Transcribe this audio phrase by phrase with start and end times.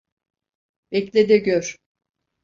[0.91, 1.75] Bekle de gör.